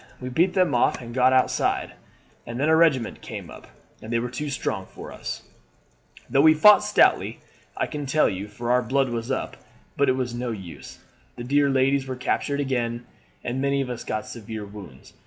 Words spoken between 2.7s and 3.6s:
regiment came